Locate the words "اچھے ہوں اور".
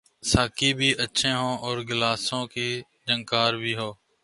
1.03-1.77